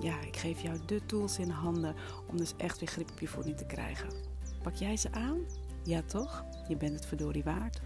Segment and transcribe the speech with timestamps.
[0.00, 1.94] ja, ik geef jou de tools in handen
[2.28, 4.08] om dus echt weer grip op je voeding te krijgen.
[4.62, 5.46] Pak jij ze aan?
[5.84, 6.44] Ja toch?
[6.68, 7.80] Je bent het verdorie waard.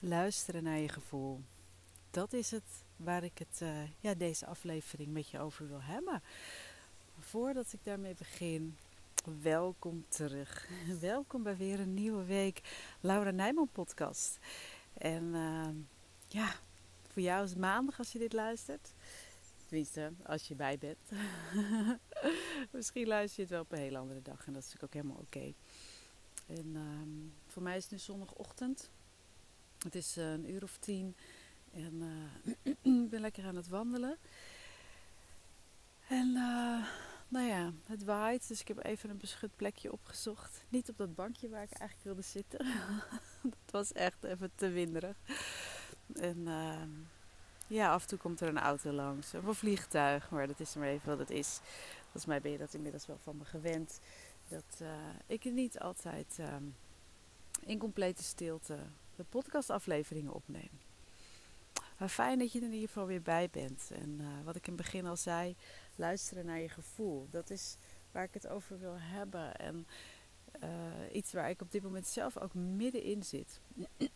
[0.00, 1.40] Luisteren naar je gevoel.
[2.10, 3.68] Dat is het waar ik het, uh,
[4.00, 6.22] ja, deze aflevering met je over wil hebben.
[7.18, 8.76] Voordat ik daarmee begin,
[9.42, 10.68] welkom terug.
[11.00, 12.60] Welkom bij weer een nieuwe week
[13.00, 14.38] Laura Nijman podcast.
[14.98, 15.68] En uh,
[16.28, 16.52] ja,
[17.12, 18.92] voor jou is maandag als je dit luistert.
[19.66, 20.98] Tenminste, als je bij bent.
[22.70, 24.46] Misschien luister je het wel op een hele andere dag.
[24.46, 25.54] En dat is natuurlijk ook helemaal oké.
[26.46, 28.90] En um, voor mij is het nu zondagochtend.
[29.78, 31.16] Het is uh, een uur of tien.
[31.72, 32.02] En
[32.64, 34.16] uh, ik ben lekker aan het wandelen.
[36.08, 36.86] En uh,
[37.28, 38.48] nou ja, het waait.
[38.48, 40.64] Dus ik heb even een beschut plekje opgezocht.
[40.68, 42.66] Niet op dat bankje waar ik eigenlijk wilde zitten.
[43.42, 45.16] dat was echt even te winderig.
[46.20, 46.90] En ehm,
[47.66, 49.34] ja, af en toe komt er een auto langs.
[49.34, 50.30] Of een vliegtuig.
[50.30, 51.60] Maar dat is maar even wat het is.
[52.02, 54.00] Volgens mij ben je dat inmiddels wel van me gewend.
[54.48, 54.88] Dat uh,
[55.26, 56.56] ik niet altijd uh,
[57.60, 58.78] in complete stilte
[59.16, 60.70] de podcastafleveringen opneem.
[61.98, 63.90] Maar fijn dat je er in ieder geval weer bij bent.
[63.92, 65.56] En uh, wat ik in het begin al zei,
[65.96, 67.28] luisteren naar je gevoel.
[67.30, 67.76] Dat is
[68.10, 69.56] waar ik het over wil hebben.
[69.56, 69.86] En
[70.62, 73.60] uh, iets waar ik op dit moment zelf ook middenin zit.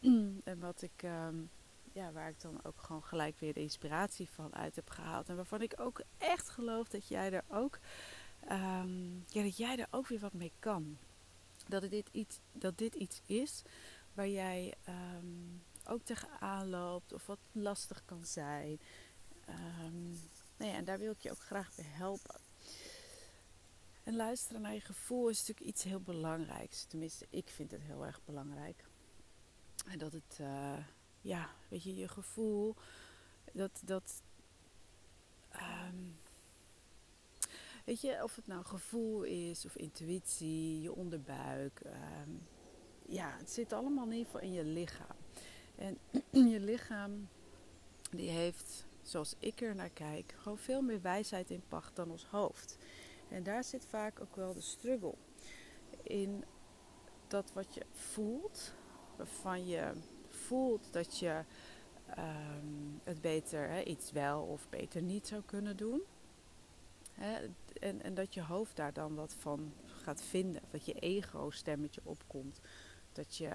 [0.50, 1.50] en wat ik, um,
[1.97, 5.28] ja, waar ik dan ook gewoon gelijk weer de inspiratie van uit heb gehaald.
[5.28, 7.78] En waarvan ik ook echt geloof dat jij er ook,
[8.50, 10.98] um, ja, dat jij er ook weer wat mee kan.
[11.69, 13.62] Dat dit iets, dat dit iets is
[14.15, 18.81] waar jij um, ook tegenaan loopt of wat lastig kan zijn.
[19.49, 20.19] Um,
[20.56, 22.41] en daar wil ik je ook graag bij helpen.
[24.03, 26.84] En luisteren naar je gevoel is natuurlijk iets heel belangrijks.
[26.84, 28.84] Tenminste, ik vind het heel erg belangrijk.
[29.87, 30.78] En dat het, uh,
[31.21, 32.75] ja, weet je, je gevoel,
[33.53, 34.22] dat, dat,
[35.53, 36.19] um,
[37.84, 42.47] weet je, of het nou gevoel is of intuïtie, je onderbuik, um,
[43.09, 45.16] ja, het zit allemaal in ieder geval in je lichaam.
[45.76, 45.99] En
[46.53, 47.28] je lichaam,
[48.10, 52.25] die heeft, zoals ik er naar kijk, gewoon veel meer wijsheid in pacht dan ons
[52.25, 52.78] hoofd.
[53.28, 55.15] En daar zit vaak ook wel de struggle
[56.03, 56.44] in
[57.28, 58.72] dat wat je voelt,
[59.16, 59.93] waarvan je
[60.36, 61.42] voelt dat je
[62.19, 66.02] um, het beter, hè, iets wel of beter niet zou kunnen doen.
[67.12, 67.48] Hè,
[67.80, 70.62] en, en dat je hoofd daar dan wat van gaat vinden.
[70.70, 72.60] Dat je ego-stemmetje opkomt.
[73.12, 73.50] Dat je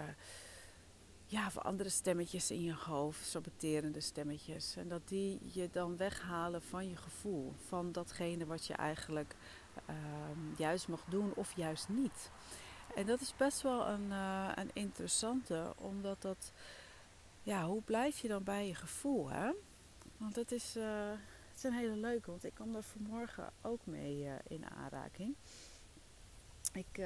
[1.26, 4.76] ja, of andere stemmetjes in je hoofd, saboterende stemmetjes.
[4.76, 7.54] En dat die je dan weghalen van je gevoel.
[7.68, 9.36] Van datgene wat je eigenlijk
[9.90, 12.30] um, juist mag doen of juist niet.
[12.96, 16.52] En dat is best wel een, uh, een interessante, omdat dat,
[17.42, 19.52] ja, hoe blijf je dan bij je gevoel, hè?
[20.18, 21.10] Want dat is, uh,
[21.50, 25.36] het is een hele leuke, want ik kwam daar vanmorgen ook mee uh, in aanraking.
[26.74, 26.98] Ik,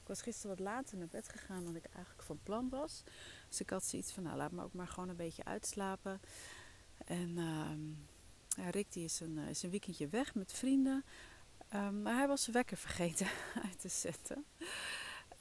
[0.00, 3.02] ik was gisteren wat later naar bed gegaan dan ik eigenlijk van plan was.
[3.48, 6.20] Dus ik had zoiets van, nou laat me ook maar gewoon een beetje uitslapen.
[7.04, 7.34] En
[8.48, 11.04] ja, Rick die is een, is een weekendje weg met vrienden.
[11.74, 13.26] Um, maar hij was zijn wekker vergeten
[13.64, 14.44] uit te zetten.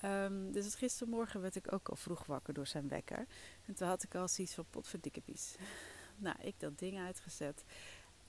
[0.05, 3.27] Um, dus gistermorgen werd ik ook al vroeg wakker door zijn wekker.
[3.65, 5.55] En toen had ik al zoiets van potverdikkepies.
[6.15, 7.63] nou, ik dat ding uitgezet.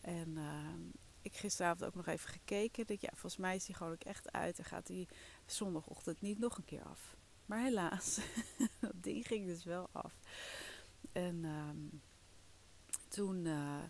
[0.01, 0.75] En uh,
[1.23, 2.87] ik gisteravond ook nog even gekeken.
[2.87, 4.59] Dat ja, volgens mij is hij gewoon ook echt uit.
[4.59, 5.09] En gaat hij
[5.47, 7.17] zondagochtend niet nog een keer af.
[7.47, 8.21] Maar helaas,
[8.81, 10.15] dat ding ging dus wel af.
[11.13, 11.45] En
[13.09, 13.83] toen, uh,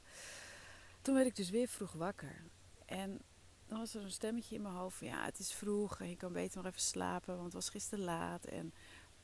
[1.03, 2.43] toen werd ik dus weer vroeg wakker.
[2.87, 3.21] En
[3.67, 6.17] dan was er een stemmetje in mijn hoofd van ja, het is vroeg en je
[6.17, 8.45] kan beter nog even slapen, want het was gisteren laat.
[8.45, 8.75] En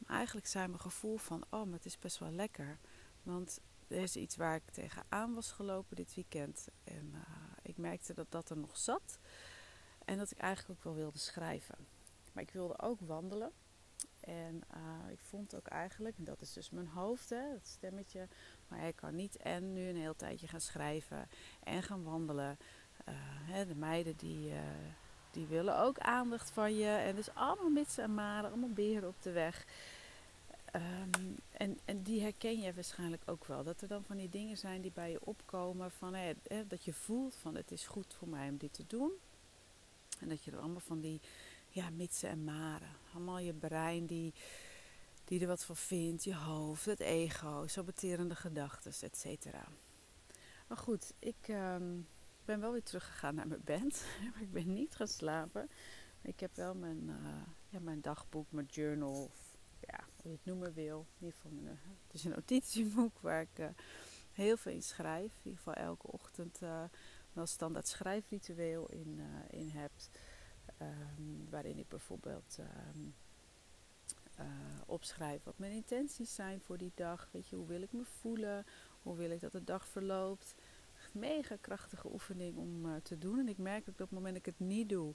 [0.07, 2.79] eigenlijk zei mijn gevoel van oh, maar het is best wel lekker.
[3.23, 6.69] Want er is iets waar ik tegenaan was gelopen dit weekend.
[6.85, 7.21] En uh,
[7.63, 9.19] ik merkte dat dat er nog zat.
[10.05, 11.87] En dat ik eigenlijk ook wel wilde schrijven.
[12.33, 13.53] Maar ik wilde ook wandelen.
[14.21, 18.29] En uh, ik vond ook eigenlijk, en dat is dus mijn hoofd, hè, dat stemmetje.
[18.69, 21.29] Maar ik kan niet en nu een heel tijdje gaan schrijven
[21.63, 22.59] en gaan wandelen.
[23.51, 24.59] Hè, de meiden die, uh,
[25.31, 26.89] die willen ook aandacht van je.
[26.89, 29.67] En dus allemaal mitsen en maren, allemaal beren op de weg.
[30.65, 31.11] ehm,
[31.51, 33.65] en, en die herken je waarschijnlijk ook wel.
[33.65, 35.91] Dat er dan van die dingen zijn die bij je opkomen.
[35.91, 36.35] Van, hè,
[36.67, 39.11] dat je voelt van het is goed voor mij om dit te doen.
[40.21, 41.21] En dat je er allemaal van die
[41.69, 42.97] ja, mitsen en maren.
[43.15, 44.33] Allemaal je brein die,
[45.25, 46.25] die er wat van vindt.
[46.25, 49.65] Je hoofd, het ego, saboterende gedachten, et cetera.
[50.67, 51.99] Maar goed, ik ehm,
[52.51, 54.07] ben wel weer teruggegaan naar mijn bed.
[54.33, 55.71] maar ik ben niet gaan slapen.
[56.23, 60.45] Ik heb wel mijn, uh, ja, mijn dagboek, mijn journal, of ja, hoe je het
[60.45, 61.07] noemen wil.
[61.19, 61.71] In ieder geval, uh,
[62.07, 63.67] het is een notitieboek waar ik uh,
[64.33, 65.33] heel veel in schrijf.
[65.33, 66.59] In ieder geval elke ochtend
[67.33, 69.21] wel standaard schrijfritueel in,
[69.51, 69.91] in heb.
[70.83, 73.15] Um, waarin ik bijvoorbeeld um,
[74.87, 77.29] opschrijf wat mijn intenties zijn voor die dag.
[77.33, 78.67] Weet je, hoe wil ik me voelen?
[79.03, 80.55] Hoe wil ik dat de dag verloopt?
[81.13, 83.39] Mega krachtige oefening om te doen.
[83.39, 85.15] En ik merk dat op het moment dat ik het niet doe,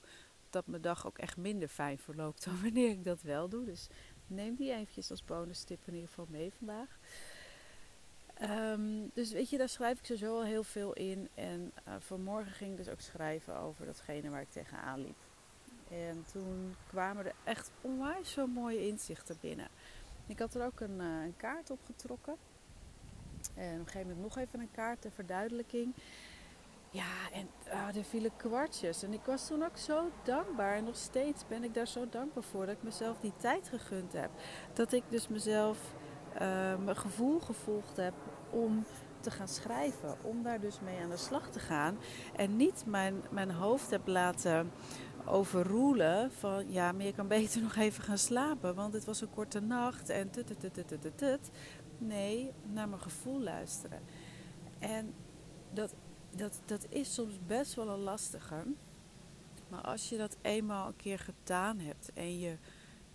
[0.50, 3.64] dat mijn dag ook echt minder fijn verloopt dan wanneer ik dat wel doe.
[3.64, 3.88] Dus
[4.26, 6.98] neem die eventjes als bonus tip in ieder geval mee vandaag.
[8.42, 11.28] Um, dus weet je, daar schrijf ik sowieso al heel veel in.
[11.34, 15.16] En uh, vanmorgen ging ik dus ook schrijven over datgene waar ik tegenaan liep.
[15.90, 19.68] En toen kwamen er echt onwijs zo mooie inzichten binnen.
[20.26, 22.36] Ik had er ook een, uh, een kaart op getrokken.
[23.56, 25.94] En op een gegeven moment nog even een kaart ter verduidelijking.
[26.90, 29.02] Ja, en uh, er vielen kwartjes.
[29.02, 30.76] En ik was toen ook zo dankbaar.
[30.76, 34.12] En nog steeds ben ik daar zo dankbaar voor dat ik mezelf die tijd gegund
[34.12, 34.30] heb.
[34.72, 35.94] Dat ik dus mezelf
[36.34, 36.40] uh,
[36.84, 38.14] mijn gevoel gevolgd heb
[38.50, 38.84] om
[39.20, 40.16] te gaan schrijven.
[40.22, 41.98] Om daar dus mee aan de slag te gaan.
[42.36, 44.70] En niet mijn, mijn hoofd heb laten
[45.24, 49.30] overroelen van ja, maar je kan beter nog even gaan slapen, want het was een
[49.34, 50.30] korte nacht en
[51.16, 51.50] tut.
[51.98, 54.00] Nee, naar mijn gevoel luisteren.
[54.78, 55.14] En
[55.72, 55.94] dat,
[56.30, 58.64] dat, dat is soms best wel een lastige.
[59.68, 62.56] Maar als je dat eenmaal een keer gedaan hebt en je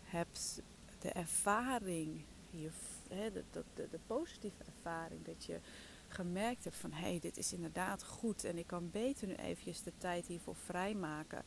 [0.01, 0.61] hebt
[0.99, 2.69] de ervaring, je,
[3.09, 3.43] de,
[3.73, 5.59] de positieve ervaring, dat je
[6.07, 9.83] gemerkt hebt van hé, hey, dit is inderdaad goed en ik kan beter nu eventjes
[9.83, 11.43] de tijd hiervoor vrijmaken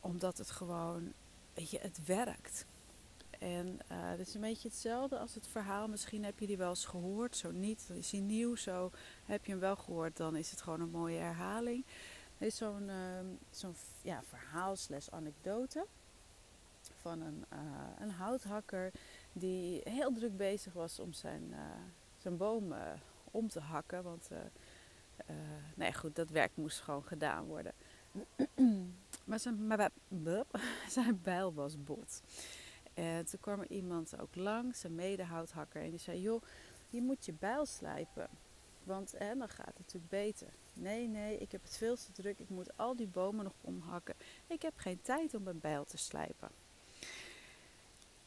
[0.00, 1.12] omdat het gewoon,
[1.54, 2.66] weet je, het werkt.
[3.44, 5.88] En uh, het is een beetje hetzelfde als het verhaal.
[5.88, 7.84] Misschien heb je die wel eens gehoord, zo niet.
[7.88, 8.90] Dan is hij nieuw, zo
[9.24, 11.84] heb je hem wel gehoord, dan is het gewoon een mooie herhaling.
[12.38, 13.20] Er is zo'n uh,
[13.50, 15.86] zo'n ja, verhaal slash anekdote
[17.00, 17.58] van een, uh,
[17.98, 18.92] een houthakker
[19.32, 21.58] die heel druk bezig was om zijn, uh,
[22.18, 22.74] zijn boom
[23.30, 24.02] om te hakken.
[24.02, 24.28] Want
[25.74, 27.72] nee, goed, dat werk moest gewoon gedaan worden.
[29.24, 29.90] Maar zijn, maar,
[30.88, 32.20] zijn bijl was bot.
[32.94, 36.42] En toen kwam er iemand ook langs, een medehouthakker, en die zei: Joh,
[36.88, 38.28] je moet je bijl slijpen.
[38.84, 40.48] Want hè, dan gaat het natuurlijk beter.
[40.72, 42.38] Nee, nee, ik heb het veel te druk.
[42.38, 44.14] Ik moet al die bomen nog omhakken.
[44.46, 46.50] Ik heb geen tijd om mijn bijl te slijpen.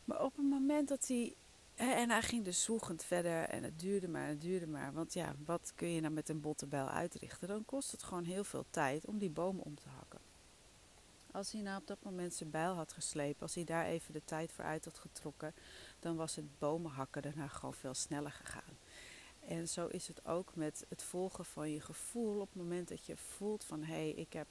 [0.05, 1.35] Maar op het moment dat hij.
[1.75, 4.93] Hè, en hij ging dus zoegend verder en het duurde maar, het duurde maar.
[4.93, 7.47] Want ja, wat kun je nou met een botte bijl uitrichten?
[7.47, 10.19] Dan kost het gewoon heel veel tijd om die bomen om te hakken.
[11.37, 14.21] Als hij nou op dat moment zijn bijl had geslepen, als hij daar even de
[14.25, 15.53] tijd voor uit had getrokken,
[15.99, 18.77] dan was het bomenhakken daarna gewoon veel sneller gegaan.
[19.47, 22.39] En zo is het ook met het volgen van je gevoel.
[22.39, 24.47] Op het moment dat je voelt van hé, hey, ik heb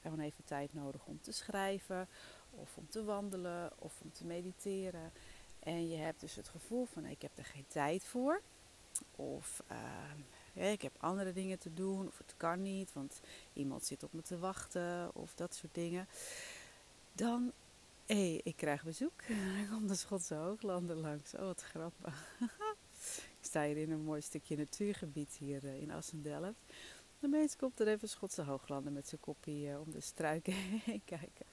[0.00, 2.08] gewoon even tijd nodig om te schrijven,
[2.50, 5.12] of om te wandelen, of om te mediteren.
[5.58, 8.42] En je hebt dus het gevoel van ik heb er geen tijd voor.
[9.16, 9.78] Of uh,
[10.54, 13.20] ik heb andere dingen te doen of het kan niet, want
[13.52, 16.08] iemand zit op me te wachten of dat soort dingen.
[17.12, 17.52] Dan,
[18.06, 19.22] hé, hey, ik krijg bezoek.
[19.56, 21.34] Dan komt de Schotse Hooglanden langs.
[21.34, 22.36] Oh, wat grappig.
[23.40, 26.60] ik sta hier in een mooi stukje natuurgebied hier uh, in Assendelft.
[27.18, 31.02] De mens komt er even Schotse Hooglanden met zijn koppie uh, om de struiken heen
[31.04, 31.46] kijken.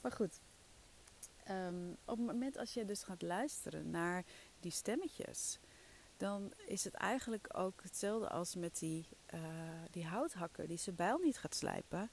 [0.00, 0.40] maar goed,
[1.50, 4.24] um, op het moment als je dus gaat luisteren naar
[4.60, 5.58] die stemmetjes
[6.20, 9.40] dan is het eigenlijk ook hetzelfde als met die, uh,
[9.90, 12.10] die houthakker die zijn bijl niet gaat slijpen.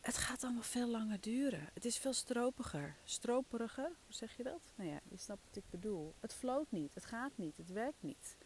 [0.00, 1.68] Het gaat allemaal veel langer duren.
[1.74, 2.96] Het is veel stropiger.
[3.04, 4.72] Stroperiger, hoe zeg je dat?
[4.74, 6.14] Nou ja, je snapt wat ik bedoel.
[6.20, 8.36] Het floot niet, het gaat niet, het werkt niet.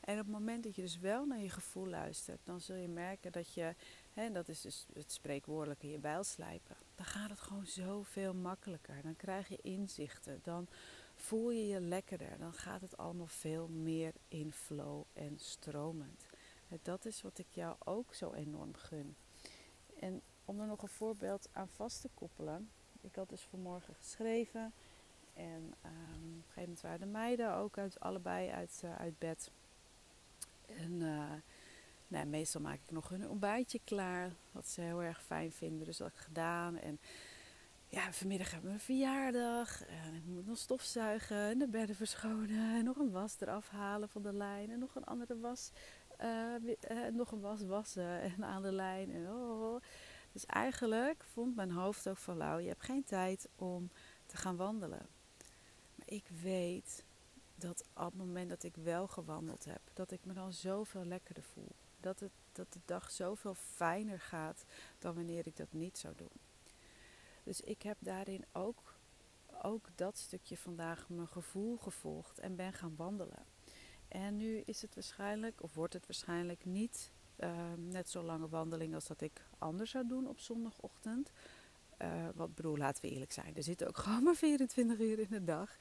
[0.00, 2.88] En op het moment dat je dus wel naar je gevoel luistert, dan zul je
[2.88, 3.74] merken dat je,
[4.12, 6.76] hè, dat is dus het spreekwoordelijke, je bijl slijpen.
[6.94, 9.02] Dan gaat het gewoon zoveel makkelijker.
[9.02, 10.40] Dan krijg je inzichten.
[10.42, 10.68] Dan
[11.18, 12.38] voel je je lekkerder.
[12.38, 16.26] Dan gaat het allemaal veel meer in flow en stromend.
[16.82, 19.16] Dat is wat ik jou ook zo enorm gun.
[20.00, 22.70] En om er nog een voorbeeld aan vast te koppelen.
[23.00, 24.72] Ik had dus vanmorgen geschreven.
[25.34, 29.18] En um, op een gegeven moment waren de meiden ook uit, allebei uit, uh, uit
[29.18, 29.50] bed.
[30.66, 31.32] En uh,
[32.08, 34.32] nou, meestal maak ik nog een ontbijtje klaar.
[34.52, 35.86] Wat ze heel erg fijn vinden.
[35.86, 36.78] Dus dat ik gedaan.
[36.78, 36.98] En
[37.88, 39.84] ja, vanmiddag hebben we een verjaardag.
[39.84, 42.76] En ik moet nog stofzuigen en de bedden verschonen.
[42.76, 44.70] En nog een was eraf halen van de lijn.
[44.70, 45.70] En nog een andere was,
[46.20, 46.54] uh,
[46.90, 49.12] uh, nog een was wassen en aan de lijn.
[49.12, 49.80] En oh.
[50.32, 53.90] Dus eigenlijk vond mijn hoofd ook van, Lau, je hebt geen tijd om
[54.26, 55.06] te gaan wandelen.
[55.94, 57.04] Maar ik weet
[57.54, 61.42] dat op het moment dat ik wel gewandeld heb, dat ik me dan zoveel lekkerder
[61.42, 61.72] voel.
[62.00, 64.64] Dat, het, dat de dag zoveel fijner gaat
[64.98, 66.47] dan wanneer ik dat niet zou doen.
[67.48, 68.94] Dus ik heb daarin ook,
[69.62, 73.44] ook dat stukje vandaag mijn gevoel gevolgd en ben gaan wandelen.
[74.08, 78.94] En nu is het waarschijnlijk, of wordt het waarschijnlijk niet uh, net zo lange wandeling
[78.94, 81.30] als dat ik anders zou doen op zondagochtend.
[82.02, 85.30] Uh, wat bedoel, laten we eerlijk zijn, er zitten ook gewoon maar 24 uur in
[85.30, 85.76] de dag.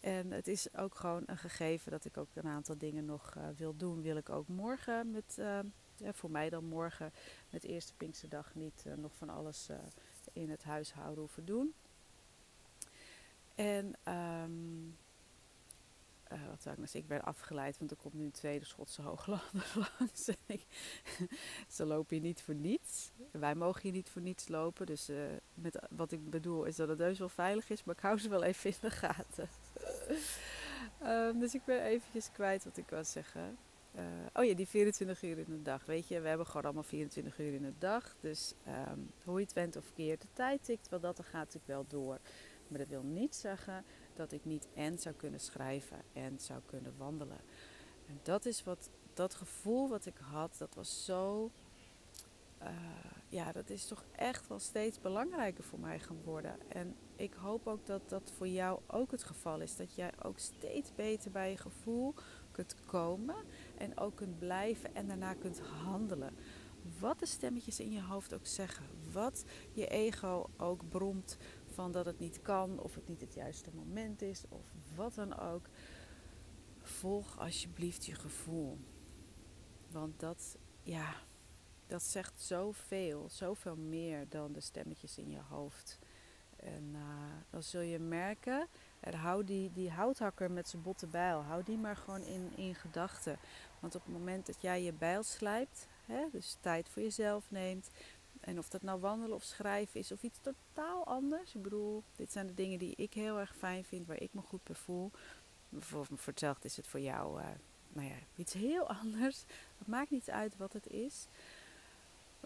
[0.00, 3.44] En het is ook gewoon een gegeven dat ik ook een aantal dingen nog uh,
[3.56, 4.02] wil doen.
[4.02, 5.34] Wil ik ook morgen met,
[5.96, 7.12] ja, voor mij dan morgen
[7.50, 9.68] met eerste Pinksterdag niet nog van alles
[10.32, 11.74] in het huishouden hoeven doen.
[13.54, 14.96] En um,
[16.32, 17.00] uh, wat zou ik nou zeggen?
[17.00, 20.30] Ik werd afgeleid, want er komt nu een tweede Schotse hooglander langs.
[21.76, 23.10] Ze lopen hier niet voor niets.
[23.30, 24.86] Wij mogen hier niet voor niets lopen.
[24.86, 25.24] Dus uh,
[25.54, 28.28] met, wat ik bedoel is dat het heus wel veilig is, maar ik hou ze
[28.28, 29.48] wel even in de gaten.
[31.02, 33.58] um, dus ik ben eventjes kwijt wat ik wou zeggen.
[33.96, 35.84] Uh, oh ja, die 24 uur in de dag.
[35.84, 38.14] Weet je, we hebben gewoon allemaal 24 uur in de dag.
[38.20, 41.54] Dus um, hoe je het went of keert, de tijd tikt wel dat, dan gaat
[41.54, 42.18] natuurlijk wel door.
[42.68, 43.84] Maar dat wil niet zeggen
[44.14, 47.40] dat ik niet en zou kunnen schrijven en zou kunnen wandelen.
[48.06, 51.50] En dat is wat, dat gevoel wat ik had, dat was zo.
[52.62, 52.68] Uh,
[53.28, 56.56] ja, dat is toch echt wel steeds belangrijker voor mij geworden.
[56.68, 59.76] En ik hoop ook dat dat voor jou ook het geval is.
[59.76, 62.14] Dat jij ook steeds beter bij je gevoel
[62.52, 63.36] kunt komen
[63.78, 66.34] en ook kunt blijven en daarna kunt handelen.
[66.98, 72.06] Wat de stemmetjes in je hoofd ook zeggen, wat je ego ook bromt van dat
[72.06, 75.68] het niet kan of het niet het juiste moment is of wat dan ook.
[76.82, 78.78] Volg alsjeblieft je gevoel.
[79.90, 81.14] Want dat, ja,
[81.86, 85.98] dat zegt zoveel, zoveel meer dan de stemmetjes in je hoofd.
[86.62, 87.00] En uh,
[87.50, 88.66] dan zul je merken,
[89.00, 92.74] er hou die, die houthakker met zijn botte bijl, hou die maar gewoon in, in
[92.74, 93.38] gedachten.
[93.80, 97.90] Want op het moment dat jij je bijl slijpt, hè, dus tijd voor jezelf neemt,
[98.40, 101.54] en of dat nou wandelen of schrijven is of iets totaal anders.
[101.54, 104.40] Ik bedoel, dit zijn de dingen die ik heel erg fijn vind, waar ik me
[104.40, 105.10] goed bij voel.
[105.78, 107.46] Voor, voor hetzelfde is het voor jou uh,
[107.88, 109.44] nou ja, iets heel anders.
[109.78, 111.26] Het maakt niet uit wat het is.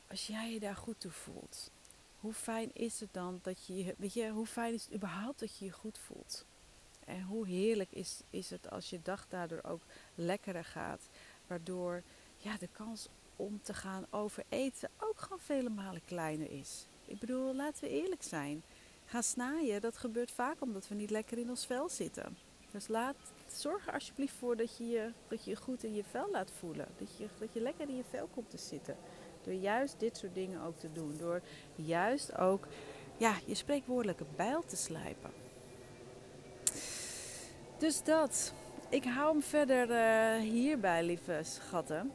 [0.09, 1.71] Als jij je daar goed toe voelt,
[2.27, 5.65] hoe fijn is het dan dat je, weet je, hoe fijn is überhaupt dat je
[5.65, 6.45] je goed voelt?
[7.05, 9.83] En hoe heerlijk is, is het als je dag daardoor ook
[10.15, 11.09] lekkerder gaat,
[11.47, 12.03] waardoor
[12.37, 16.87] ja, de kans om te gaan overeten ook gewoon vele malen kleiner is.
[17.05, 18.63] Ik bedoel, laten we eerlijk zijn.
[19.05, 22.37] Gaan snijden, dat gebeurt vaak omdat we niet lekker in ons vel zitten.
[22.71, 23.17] Dus laat,
[23.47, 26.51] zorg er alsjeblieft voor dat je je, dat je, je goed in je vel laat
[26.59, 26.89] voelen.
[26.99, 28.97] Dat je, dat je lekker in je vel komt te zitten.
[29.47, 31.17] Door juist dit soort dingen ook te doen.
[31.19, 31.41] Door
[31.75, 32.67] juist ook
[33.17, 35.31] ja, je spreekwoordelijke bijl te slijpen.
[37.79, 38.53] Dus dat.
[38.89, 42.13] Ik hou hem verder uh, hierbij, lieve schatten.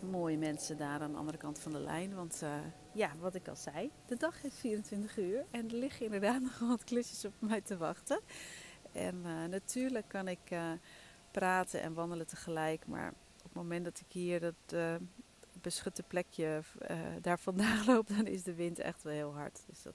[0.00, 2.14] Mooie mensen daar aan de andere kant van de lijn.
[2.14, 2.54] Want uh,
[2.92, 5.44] ja, wat ik al zei, de dag is 24 uur.
[5.50, 8.20] En er liggen inderdaad nog wat klusjes op mij te wachten.
[8.92, 10.56] En uh, natuurlijk kan ik
[11.30, 12.86] praten en wandelen tegelijk.
[12.86, 15.00] Maar op het moment dat ik hier dat
[15.62, 19.62] beschutte plekje uh, daar vandaan loop, dan is de wind echt wel heel hard.
[19.66, 19.94] Dus dat,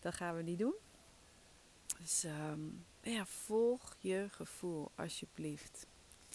[0.00, 0.74] dat gaan we niet doen.
[1.98, 5.86] Dus um, ja, volg je gevoel alsjeblieft.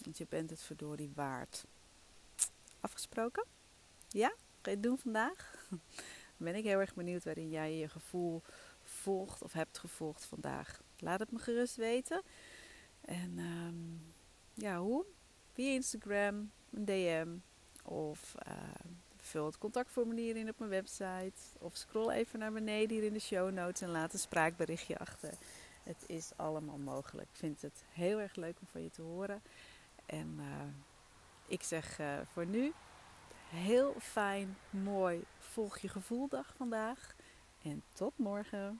[0.03, 1.65] Want je bent het verdorie waard.
[2.79, 3.45] Afgesproken?
[4.09, 4.27] Ja?
[4.61, 5.53] Ga je het doen vandaag?
[6.37, 8.41] Ben ik heel erg benieuwd waarin jij je gevoel
[8.83, 10.81] volgt of hebt gevolgd vandaag.
[10.97, 12.21] Laat het me gerust weten.
[13.01, 14.13] En um,
[14.53, 15.05] ja, hoe?
[15.51, 17.37] Via Instagram, een DM,
[17.85, 18.53] of uh,
[19.17, 21.33] vul het contactformulier in op mijn website.
[21.59, 25.33] Of scroll even naar beneden hier in de show notes en laat een spraakberichtje achter.
[25.83, 27.27] Het is allemaal mogelijk.
[27.31, 29.41] Ik vind het heel erg leuk om van je te horen.
[30.05, 30.45] En uh,
[31.47, 32.73] ik zeg uh, voor nu
[33.49, 37.15] heel fijn, mooi, volg je gevoeldag vandaag.
[37.61, 38.79] En tot morgen.